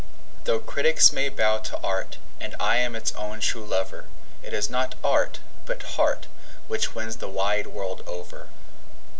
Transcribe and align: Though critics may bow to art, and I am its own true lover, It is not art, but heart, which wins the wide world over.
Though 0.45 0.57
critics 0.57 1.13
may 1.13 1.29
bow 1.29 1.59
to 1.59 1.77
art, 1.83 2.17
and 2.39 2.55
I 2.59 2.77
am 2.77 2.95
its 2.95 3.11
own 3.11 3.39
true 3.39 3.63
lover, 3.63 4.05
It 4.41 4.51
is 4.51 4.67
not 4.67 4.95
art, 5.03 5.41
but 5.67 5.83
heart, 5.93 6.25
which 6.67 6.95
wins 6.95 7.17
the 7.17 7.29
wide 7.29 7.67
world 7.67 8.01
over. 8.07 8.49